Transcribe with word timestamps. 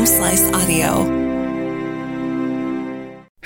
Home 0.00 0.06
Slice 0.06 0.50
Audio. 0.54 1.04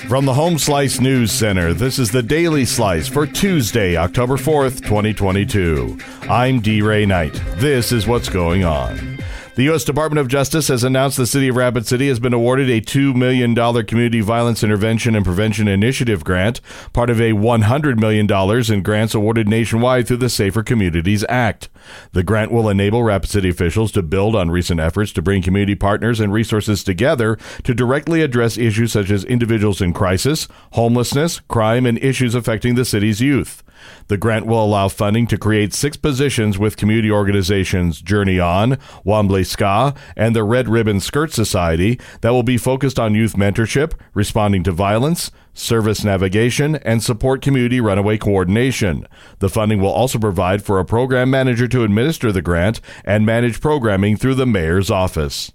From 0.07 0.25
the 0.25 0.35
Home 0.35 0.57
Slice 0.57 1.01
News 1.01 1.33
Center, 1.33 1.75
this 1.75 1.99
is 1.99 2.13
the 2.13 2.23
Daily 2.23 2.65
Slice 2.65 3.09
for 3.09 3.27
Tuesday, 3.27 3.97
October 3.97 4.37
4th, 4.37 4.81
2022. 4.83 5.99
I'm 6.31 6.61
D. 6.61 6.81
Ray 6.81 7.07
Knight. 7.07 7.35
This 7.57 7.91
is 7.91 8.07
what's 8.07 8.29
going 8.29 8.63
on. 8.63 9.14
The 9.57 9.63
U.S. 9.65 9.85
Department 9.85 10.19
of 10.19 10.27
Justice 10.27 10.67
has 10.67 10.83
announced 10.83 11.17
the 11.17 11.29
city 11.29 11.47
of 11.47 11.55
Rapid 11.55 11.87
City 11.87 12.09
has 12.09 12.19
been 12.19 12.35
awarded 12.35 12.69
a 12.69 12.81
$2 12.81 13.15
million 13.15 13.55
Community 13.85 14.21
Violence 14.21 14.65
Intervention 14.65 15.15
and 15.15 15.25
Prevention 15.25 15.69
Initiative 15.69 16.25
grant, 16.25 16.61
part 16.93 17.09
of 17.09 17.21
a 17.21 17.35
$100 17.35 18.01
million 18.01 18.29
in 18.73 18.83
grants 18.83 19.15
awarded 19.15 19.47
nationwide 19.47 20.09
through 20.09 20.17
the 20.17 20.29
Safer 20.29 20.65
Communities 20.65 21.25
Act. 21.29 21.69
The 22.11 22.25
grant 22.25 22.51
will 22.51 22.69
enable 22.69 23.05
Rapid 23.05 23.31
City 23.31 23.49
officials 23.49 23.93
to 23.93 24.03
build 24.03 24.35
on 24.35 24.51
recent 24.51 24.81
efforts 24.81 25.13
to 25.13 25.23
bring 25.23 25.41
community 25.41 25.77
partners 25.77 26.19
and 26.19 26.33
resources 26.33 26.83
together 26.83 27.39
to 27.63 27.75
directly 27.75 28.23
address 28.23 28.59
issues 28.59 28.91
such 28.91 29.13
as 29.13 29.23
individuals 29.23 29.81
in 29.81 29.93
crisis, 29.93 30.49
homelessness, 30.73 31.39
crime, 31.47 31.87
and 31.87 31.99
issues 31.99 32.35
affecting 32.35 32.75
the 32.75 32.85
city's 32.85 33.21
youth. 33.21 33.63
The 34.09 34.17
grant 34.17 34.47
will 34.47 34.65
allow 34.65 34.89
funding 34.89 35.27
to 35.29 35.39
create 35.39 35.75
six 35.75 35.97
positions 35.97 36.59
with 36.59 36.77
community 36.77 37.11
organizations 37.11 38.01
Journey 38.01 38.39
On, 38.39 38.73
Wambli 39.05 39.44
Ska, 39.45 39.95
and 40.17 40.35
the 40.35 40.43
Red 40.43 40.69
Ribbon 40.69 41.01
Skirt 41.01 41.33
Society 41.33 42.01
that 42.23 42.31
will 42.31 42.43
be 42.43 42.57
focused 42.59 42.99
on 42.99 43.15
youth 43.15 43.35
mentorship, 43.35 43.93
responding 44.15 44.63
to 44.65 44.73
violence, 44.73 45.31
service 45.53 46.03
navigation, 46.03 46.77
and 46.77 47.03
support 47.03 47.43
community 47.43 47.81
runaway 47.81 48.19
coordination. 48.19 49.07
The 49.39 49.49
funding 49.49 49.81
will 49.81 49.91
also 49.91 50.19
provide 50.19 50.65
for 50.65 50.79
a 50.79 50.85
program 50.85 51.31
manager 51.31 51.69
to 51.69 51.85
administer 51.85 52.33
the 52.33 52.43
grant 52.43 52.81
and 53.05 53.25
manage 53.25 53.61
programming 53.61 54.17
through 54.17 54.35
the 54.35 54.47
mayor's 54.47 54.91
office. 54.91 55.53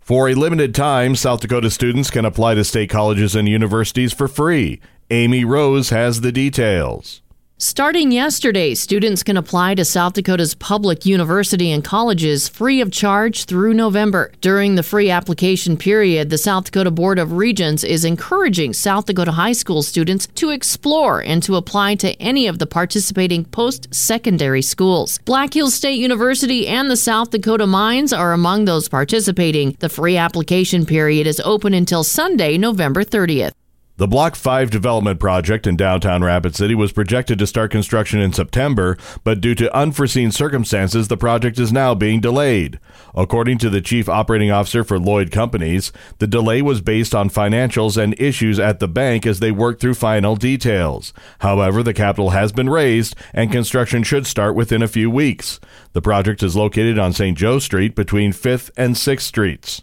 For 0.00 0.28
a 0.28 0.34
limited 0.34 0.74
time, 0.74 1.16
South 1.16 1.40
Dakota 1.40 1.70
students 1.70 2.10
can 2.10 2.26
apply 2.26 2.56
to 2.56 2.64
state 2.64 2.90
colleges 2.90 3.34
and 3.34 3.48
universities 3.48 4.12
for 4.12 4.28
free. 4.28 4.80
Amy 5.10 5.46
Rose 5.46 5.90
has 5.90 6.20
the 6.20 6.32
details. 6.32 7.22
Starting 7.64 8.12
yesterday, 8.12 8.74
students 8.74 9.22
can 9.22 9.38
apply 9.38 9.74
to 9.74 9.86
South 9.86 10.12
Dakota's 10.12 10.54
public 10.54 11.06
university 11.06 11.72
and 11.72 11.82
colleges 11.82 12.46
free 12.46 12.82
of 12.82 12.92
charge 12.92 13.46
through 13.46 13.72
November. 13.72 14.30
During 14.42 14.74
the 14.74 14.82
free 14.82 15.08
application 15.08 15.78
period, 15.78 16.28
the 16.28 16.36
South 16.36 16.66
Dakota 16.66 16.90
Board 16.90 17.18
of 17.18 17.32
Regents 17.32 17.82
is 17.82 18.04
encouraging 18.04 18.74
South 18.74 19.06
Dakota 19.06 19.32
high 19.32 19.52
school 19.52 19.82
students 19.82 20.26
to 20.34 20.50
explore 20.50 21.22
and 21.22 21.42
to 21.42 21.56
apply 21.56 21.94
to 21.94 22.12
any 22.20 22.48
of 22.48 22.58
the 22.58 22.66
participating 22.66 23.46
post 23.46 23.88
secondary 23.94 24.60
schools. 24.60 25.18
Black 25.24 25.54
Hills 25.54 25.72
State 25.72 25.98
University 25.98 26.68
and 26.68 26.90
the 26.90 26.98
South 26.98 27.30
Dakota 27.30 27.66
Mines 27.66 28.12
are 28.12 28.34
among 28.34 28.66
those 28.66 28.90
participating. 28.90 29.74
The 29.80 29.88
free 29.88 30.18
application 30.18 30.84
period 30.84 31.26
is 31.26 31.40
open 31.40 31.72
until 31.72 32.04
Sunday, 32.04 32.58
November 32.58 33.04
30th. 33.04 33.52
The 33.96 34.08
Block 34.08 34.34
5 34.34 34.70
development 34.70 35.20
project 35.20 35.68
in 35.68 35.76
downtown 35.76 36.24
Rapid 36.24 36.56
City 36.56 36.74
was 36.74 36.90
projected 36.90 37.38
to 37.38 37.46
start 37.46 37.70
construction 37.70 38.18
in 38.18 38.32
September, 38.32 38.98
but 39.22 39.40
due 39.40 39.54
to 39.54 39.72
unforeseen 39.72 40.32
circumstances, 40.32 41.06
the 41.06 41.16
project 41.16 41.60
is 41.60 41.72
now 41.72 41.94
being 41.94 42.20
delayed. 42.20 42.80
According 43.14 43.58
to 43.58 43.70
the 43.70 43.80
chief 43.80 44.08
operating 44.08 44.50
officer 44.50 44.82
for 44.82 44.98
Lloyd 44.98 45.30
Companies, 45.30 45.92
the 46.18 46.26
delay 46.26 46.60
was 46.60 46.80
based 46.80 47.14
on 47.14 47.30
financials 47.30 47.96
and 47.96 48.20
issues 48.20 48.58
at 48.58 48.80
the 48.80 48.88
bank 48.88 49.26
as 49.26 49.38
they 49.38 49.52
worked 49.52 49.80
through 49.80 49.94
final 49.94 50.34
details. 50.34 51.12
However, 51.38 51.80
the 51.80 51.94
capital 51.94 52.30
has 52.30 52.50
been 52.50 52.68
raised 52.68 53.14
and 53.32 53.52
construction 53.52 54.02
should 54.02 54.26
start 54.26 54.56
within 54.56 54.82
a 54.82 54.88
few 54.88 55.08
weeks. 55.08 55.60
The 55.92 56.02
project 56.02 56.42
is 56.42 56.56
located 56.56 56.98
on 56.98 57.12
St. 57.12 57.38
Joe 57.38 57.60
Street 57.60 57.94
between 57.94 58.32
5th 58.32 58.72
and 58.76 58.96
6th 58.96 59.20
Streets. 59.20 59.82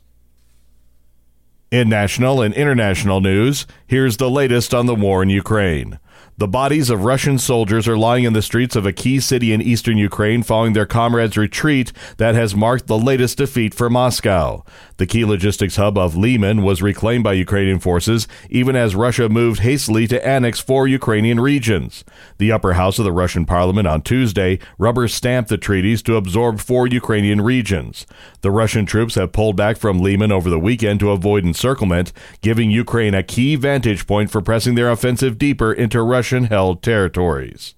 In 1.72 1.88
national 1.88 2.42
and 2.42 2.54
international 2.54 3.22
news, 3.22 3.66
here's 3.88 4.18
the 4.18 4.30
latest 4.30 4.74
on 4.74 4.88
the 4.88 4.96
war 4.96 5.24
in 5.24 5.30
Ukraine. 5.30 6.00
The 6.38 6.48
bodies 6.48 6.90
of 6.90 7.04
Russian 7.04 7.38
soldiers 7.38 7.88
are 7.88 7.98
lying 7.98 8.24
in 8.24 8.34
the 8.34 8.42
streets 8.42 8.76
of 8.76 8.86
a 8.86 8.92
key 8.92 9.20
city 9.20 9.54
in 9.54 9.62
eastern 9.62 9.98
Ukraine 9.98 10.42
following 10.42 10.74
their 10.74 10.88
comrades' 10.88 11.38
retreat 11.38 11.94
that 12.18 12.34
has 12.36 12.56
marked 12.56 12.88
the 12.88 12.98
latest 12.98 13.38
defeat 13.38 13.76
for 13.76 13.92
Moscow. 13.92 14.64
The 14.98 15.06
key 15.06 15.24
logistics 15.26 15.76
hub 15.76 15.98
of 15.98 16.16
Lyman 16.16 16.64
was 16.64 16.82
reclaimed 16.82 17.24
by 17.24 17.34
Ukrainian 17.34 17.80
forces 17.80 18.28
even 18.50 18.76
as 18.76 18.96
Russia 18.96 19.30
moved 19.30 19.60
hastily 19.60 20.08
to 20.08 20.26
annex 20.26 20.60
four 20.60 20.88
Ukrainian 20.88 21.40
regions. 21.40 22.04
The 22.40 22.52
upper 22.52 22.74
house 22.74 22.98
of 22.98 23.06
the 23.06 23.12
Russian 23.12 23.46
parliament 23.46 23.88
on 23.88 24.02
Tuesday 24.02 24.58
rubber 24.80 25.08
stamped 25.08 25.50
the 25.50 25.58
treaties 25.58 26.02
to 26.04 26.16
absorb 26.16 26.60
four 26.60 26.88
Ukrainian 26.88 27.42
regions. 27.42 28.08
The 28.42 28.52
Russian 28.52 28.86
troops 28.86 29.16
have 29.16 29.32
pulled 29.32 29.56
back 29.56 29.78
from 29.78 30.00
Lyman 30.00 30.32
over 30.32 30.50
the 30.50 30.60
weekend 30.60 31.00
to 31.02 31.12
avoid 31.12 31.46
encirclement, 31.46 32.14
giving 32.42 32.72
Ukraine 32.72 33.14
a 33.14 33.22
key 33.22 33.56
vantage 33.56 34.08
point 34.08 34.32
for 34.32 34.42
pressing 34.42 34.76
their 34.76 34.90
offensive 34.90 35.38
deeper 35.38 35.72
into 35.72 36.02
Russia 36.02 36.11
Russian 36.12 36.44
held 36.44 36.84
territories. 36.84 37.74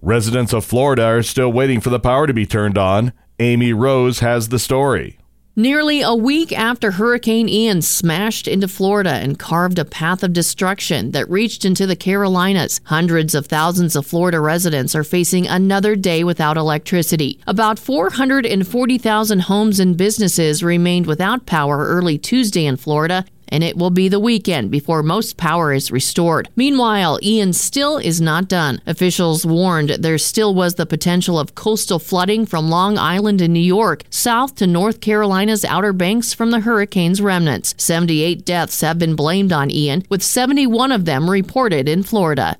Residents 0.00 0.52
of 0.52 0.64
Florida 0.64 1.02
are 1.02 1.24
still 1.24 1.52
waiting 1.52 1.80
for 1.80 1.90
the 1.90 1.98
power 1.98 2.28
to 2.28 2.32
be 2.32 2.46
turned 2.46 2.78
on. 2.78 3.12
Amy 3.40 3.72
Rose 3.72 4.20
has 4.20 4.48
the 4.50 4.60
story. 4.60 5.18
Nearly 5.58 6.02
a 6.02 6.14
week 6.14 6.52
after 6.52 6.90
Hurricane 6.90 7.48
Ian 7.48 7.80
smashed 7.80 8.46
into 8.46 8.68
Florida 8.68 9.14
and 9.14 9.38
carved 9.38 9.78
a 9.78 9.86
path 9.86 10.22
of 10.22 10.34
destruction 10.34 11.12
that 11.12 11.28
reached 11.30 11.64
into 11.64 11.86
the 11.86 11.96
Carolinas, 11.96 12.80
hundreds 12.84 13.34
of 13.34 13.46
thousands 13.46 13.96
of 13.96 14.06
Florida 14.06 14.38
residents 14.38 14.94
are 14.94 15.02
facing 15.02 15.46
another 15.46 15.96
day 15.96 16.22
without 16.22 16.58
electricity. 16.58 17.40
About 17.46 17.78
440,000 17.78 19.40
homes 19.40 19.80
and 19.80 19.96
businesses 19.96 20.62
remained 20.62 21.06
without 21.06 21.46
power 21.46 21.86
early 21.86 22.18
Tuesday 22.18 22.66
in 22.66 22.76
Florida, 22.76 23.24
and 23.48 23.62
it 23.62 23.76
will 23.76 23.90
be 23.90 24.08
the 24.08 24.20
weekend 24.20 24.70
before 24.70 25.02
most 25.02 25.36
power 25.36 25.72
is 25.72 25.90
restored. 25.90 26.48
Meanwhile, 26.56 27.18
Ian 27.22 27.52
still 27.52 27.98
is 27.98 28.20
not 28.20 28.48
done. 28.48 28.80
Officials 28.86 29.46
warned 29.46 29.90
there 29.90 30.18
still 30.18 30.54
was 30.54 30.74
the 30.74 30.86
potential 30.86 31.38
of 31.38 31.54
coastal 31.54 31.98
flooding 31.98 32.46
from 32.46 32.70
Long 32.70 32.98
Island 32.98 33.40
in 33.40 33.52
New 33.52 33.60
York 33.60 34.04
south 34.10 34.54
to 34.56 34.66
North 34.66 35.00
Carolina's 35.00 35.64
Outer 35.64 35.92
Banks 35.92 36.32
from 36.32 36.50
the 36.50 36.60
hurricane's 36.60 37.20
remnants. 37.20 37.74
78 37.78 38.44
deaths 38.44 38.80
have 38.80 38.98
been 38.98 39.16
blamed 39.16 39.52
on 39.52 39.70
Ian, 39.70 40.04
with 40.08 40.22
71 40.22 40.92
of 40.92 41.04
them 41.04 41.30
reported 41.30 41.88
in 41.88 42.02
Florida. 42.02 42.56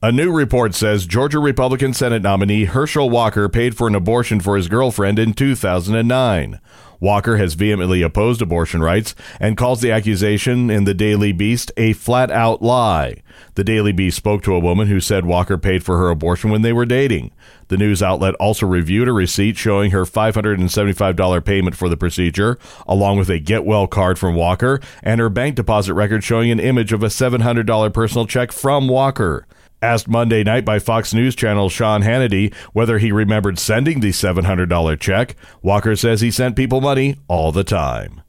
A 0.00 0.12
new 0.12 0.30
report 0.30 0.76
says 0.76 1.06
Georgia 1.06 1.40
Republican 1.40 1.92
Senate 1.92 2.22
nominee 2.22 2.66
Herschel 2.66 3.10
Walker 3.10 3.48
paid 3.48 3.76
for 3.76 3.88
an 3.88 3.96
abortion 3.96 4.38
for 4.38 4.56
his 4.56 4.68
girlfriend 4.68 5.18
in 5.18 5.32
2009. 5.32 6.60
Walker 7.00 7.36
has 7.36 7.54
vehemently 7.54 8.02
opposed 8.02 8.40
abortion 8.40 8.80
rights 8.80 9.16
and 9.40 9.56
calls 9.56 9.80
the 9.80 9.90
accusation 9.90 10.70
in 10.70 10.84
the 10.84 10.94
Daily 10.94 11.32
Beast 11.32 11.72
a 11.76 11.94
flat 11.94 12.30
out 12.30 12.62
lie. 12.62 13.24
The 13.56 13.64
Daily 13.64 13.90
Beast 13.90 14.16
spoke 14.16 14.44
to 14.44 14.54
a 14.54 14.60
woman 14.60 14.86
who 14.86 15.00
said 15.00 15.26
Walker 15.26 15.58
paid 15.58 15.82
for 15.82 15.98
her 15.98 16.10
abortion 16.10 16.50
when 16.50 16.62
they 16.62 16.72
were 16.72 16.86
dating. 16.86 17.32
The 17.66 17.76
news 17.76 18.00
outlet 18.00 18.36
also 18.36 18.66
reviewed 18.66 19.08
a 19.08 19.12
receipt 19.12 19.56
showing 19.56 19.90
her 19.90 20.04
$575 20.04 21.44
payment 21.44 21.74
for 21.74 21.88
the 21.88 21.96
procedure, 21.96 22.56
along 22.86 23.18
with 23.18 23.30
a 23.30 23.40
get 23.40 23.64
well 23.64 23.88
card 23.88 24.16
from 24.16 24.36
Walker 24.36 24.80
and 25.02 25.20
her 25.20 25.28
bank 25.28 25.56
deposit 25.56 25.94
record 25.94 26.22
showing 26.22 26.52
an 26.52 26.60
image 26.60 26.92
of 26.92 27.02
a 27.02 27.08
$700 27.08 27.92
personal 27.92 28.26
check 28.28 28.52
from 28.52 28.86
Walker. 28.86 29.44
Asked 29.80 30.08
Monday 30.08 30.42
night 30.42 30.64
by 30.64 30.80
Fox 30.80 31.14
News 31.14 31.36
Channel 31.36 31.68
Sean 31.68 32.02
Hannity 32.02 32.52
whether 32.72 32.98
he 32.98 33.12
remembered 33.12 33.60
sending 33.60 34.00
the 34.00 34.10
$700 34.10 34.98
check, 34.98 35.36
Walker 35.62 35.94
says 35.94 36.20
he 36.20 36.32
sent 36.32 36.56
people 36.56 36.80
money 36.80 37.16
all 37.28 37.52
the 37.52 37.62
time. 37.62 38.22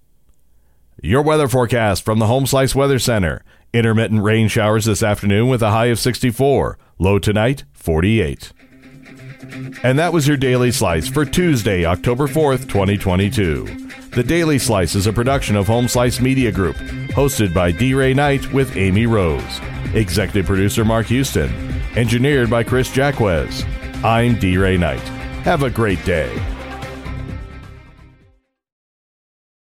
Your 1.02 1.24
weather 1.24 1.48
forecast 1.48 2.06
from 2.06 2.20
the 2.20 2.28
Home 2.28 2.46
Slice 2.46 2.76
Weather 2.76 3.00
Center. 3.00 3.44
Intermittent 3.74 4.22
rain 4.22 4.48
showers 4.48 4.86
this 4.86 5.02
afternoon 5.02 5.48
with 5.48 5.64
a 5.64 5.72
high 5.72 5.88
of 5.88 5.98
64. 5.98 6.78
Low 7.00 7.18
tonight, 7.18 7.64
48. 7.74 8.52
And 9.82 9.98
that 9.98 10.14
was 10.14 10.28
your 10.28 10.38
Daily 10.38 10.72
Slice 10.72 11.08
for 11.08 11.26
Tuesday, 11.26 11.84
October 11.84 12.28
4th, 12.28 12.68
2022. 12.68 13.90
The 14.10 14.24
Daily 14.24 14.60
Slice 14.60 14.94
is 14.94 15.08
a 15.08 15.14
production 15.14 15.56
of 15.56 15.66
Home 15.66 15.88
Slice 15.88 16.20
Media 16.20 16.52
Group, 16.52 16.76
hosted 16.76 17.56
by 17.56 17.72
D. 17.72 17.96
Ray 17.96 18.14
Knight 18.14 18.52
with 18.54 18.78
Amy 18.78 19.08
Rose. 19.08 19.60
Executive 19.94 20.46
producer 20.46 20.86
Mark 20.86 21.08
Houston. 21.08 21.50
Engineered 21.96 22.50
by 22.50 22.64
Chris 22.64 22.90
Jacquez. 22.90 23.66
I'm 24.04 24.38
D. 24.38 24.58
Ray 24.58 24.78
Knight. 24.78 25.00
Have 25.44 25.64
a 25.64 25.70
great 25.70 26.04
day. 26.06 26.32